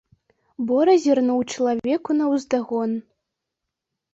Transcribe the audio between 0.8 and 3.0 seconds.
зірнуў чалавеку наўздагон.